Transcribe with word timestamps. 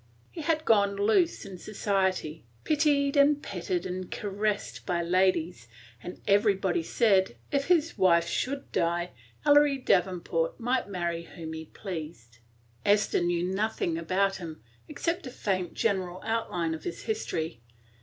He 0.31 0.41
had 0.41 0.65
gone 0.65 0.95
loose 0.95 1.45
in 1.45 1.59
society, 1.59 2.43
pitied 2.63 3.15
and 3.15 3.39
petted 3.39 3.85
and 3.85 4.09
caressed 4.09 4.83
by 4.83 5.03
ladies, 5.03 5.67
and 6.01 6.19
everybody 6.27 6.81
said, 6.81 7.35
if 7.51 7.65
his 7.65 7.99
wife 7.99 8.25
should 8.27 8.71
die, 8.71 9.11
Ellery 9.45 9.77
Davenport 9.77 10.59
might 10.59 10.89
marry 10.89 11.25
whom 11.25 11.53
he 11.53 11.65
pleased. 11.65 12.39
Esther 12.83 13.21
knew 13.21 13.43
nothing 13.43 13.95
about 13.95 14.37
him, 14.37 14.63
except 14.87 15.27
a 15.27 15.29
faint 15.29 15.75
general 15.75 16.19
outline 16.25 16.73
of 16.73 16.83
his 16.83 17.03
history. 17.03 17.61